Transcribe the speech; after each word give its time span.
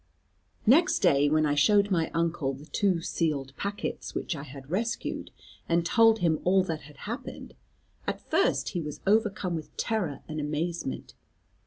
Next 0.65 0.97
day 0.97 1.29
when 1.29 1.45
I 1.45 1.53
showed 1.53 1.91
my 1.91 2.09
uncle 2.11 2.53
the 2.53 2.65
two 2.65 3.01
sealed 3.03 3.55
packets 3.55 4.15
which 4.15 4.35
I 4.35 4.41
had 4.41 4.71
rescued, 4.71 5.29
and 5.69 5.85
told 5.85 6.21
him 6.25 6.39
all 6.43 6.63
that 6.63 6.81
had 6.89 6.97
happened, 7.05 7.53
at 8.07 8.19
first 8.19 8.69
he 8.69 8.81
was 8.81 9.01
overcome 9.05 9.53
with 9.55 9.77
terror 9.77 10.21
and 10.27 10.39
amazement. 10.39 11.13